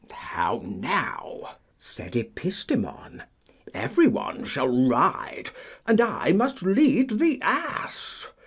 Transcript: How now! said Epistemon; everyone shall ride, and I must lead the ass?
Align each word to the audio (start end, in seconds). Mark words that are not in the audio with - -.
How 0.13 0.63
now! 0.65 1.57
said 1.77 2.13
Epistemon; 2.13 3.21
everyone 3.71 4.45
shall 4.45 4.87
ride, 4.89 5.51
and 5.85 6.01
I 6.01 6.31
must 6.31 6.63
lead 6.63 7.19
the 7.19 7.39
ass? 7.43 8.27